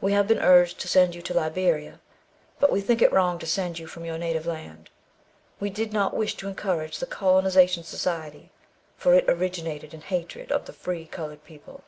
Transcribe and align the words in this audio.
We 0.00 0.12
have 0.12 0.28
been 0.28 0.38
urged 0.38 0.78
to 0.78 0.86
send 0.86 1.16
you 1.16 1.22
to 1.22 1.34
Liberia, 1.34 1.98
but 2.60 2.70
we 2.70 2.80
think 2.80 3.02
it 3.02 3.10
wrong 3.12 3.36
to 3.40 3.46
send 3.48 3.80
you 3.80 3.88
from 3.88 4.04
your 4.04 4.16
native 4.16 4.46
land. 4.46 4.90
We 5.58 5.70
did 5.70 5.92
not 5.92 6.14
wish 6.16 6.36
to 6.36 6.46
encourage 6.46 7.00
the 7.00 7.06
Colonization 7.06 7.82
Society, 7.82 8.52
for 8.96 9.12
it 9.12 9.28
originated 9.28 9.92
in 9.92 10.02
hatred 10.02 10.52
of 10.52 10.66
the 10.66 10.72
free 10.72 11.04
coloured 11.04 11.42
people. 11.42 11.82